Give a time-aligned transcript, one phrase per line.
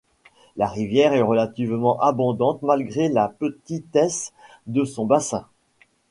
[0.57, 4.33] La rivière est relativement abondante, malgré la petitesse
[4.65, 5.45] de son bassin.